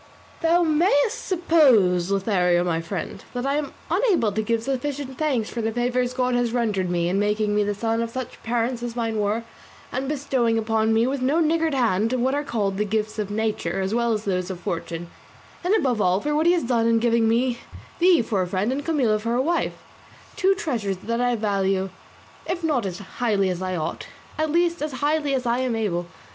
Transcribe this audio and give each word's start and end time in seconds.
"Thou 0.41 0.63
mayest 0.63 1.23
suppose, 1.27 2.09
Lothario 2.09 2.63
my 2.63 2.81
friend, 2.81 3.23
that 3.35 3.45
I 3.45 3.53
am 3.57 3.71
unable 3.91 4.31
to 4.31 4.41
give 4.41 4.63
sufficient 4.63 5.15
thanks 5.19 5.51
for 5.51 5.61
the 5.61 5.71
favours 5.71 6.15
God 6.15 6.33
has 6.33 6.51
rendered 6.53 6.89
me 6.89 7.07
in 7.07 7.19
making 7.19 7.53
me 7.55 7.63
the 7.63 7.75
son 7.75 8.01
of 8.01 8.09
such 8.09 8.41
parents 8.41 8.81
as 8.81 8.95
mine 8.95 9.19
were, 9.19 9.43
and 9.91 10.09
bestowing 10.09 10.57
upon 10.57 10.91
me 10.91 11.05
with 11.05 11.21
no 11.21 11.39
niggard 11.39 11.75
hand 11.75 12.13
what 12.13 12.33
are 12.33 12.43
called 12.43 12.77
the 12.77 12.83
gifts 12.83 13.19
of 13.19 13.29
nature 13.29 13.79
as 13.79 13.93
well 13.93 14.11
as 14.11 14.25
those 14.25 14.49
of 14.49 14.59
fortune, 14.59 15.07
and 15.63 15.75
above 15.75 16.01
all 16.01 16.19
for 16.19 16.33
what 16.35 16.47
he 16.47 16.53
has 16.53 16.63
done 16.63 16.87
in 16.87 16.97
giving 16.97 17.29
me 17.29 17.59
thee 17.99 18.23
for 18.23 18.41
a 18.41 18.47
friend 18.47 18.71
and 18.71 18.83
Camilla 18.83 19.19
for 19.19 19.35
a 19.35 19.39
wife 19.43 19.77
two 20.35 20.55
treasures 20.55 20.97
that 21.03 21.21
I 21.21 21.35
value, 21.35 21.91
if 22.47 22.63
not 22.63 22.87
as 22.87 22.97
highly 22.97 23.51
as 23.51 23.61
I 23.61 23.75
ought, 23.75 24.07
at 24.39 24.49
least 24.49 24.81
as 24.81 24.93
highly 24.93 25.35
as 25.35 25.45
I 25.45 25.59
am 25.59 25.75
able. 25.75 26.07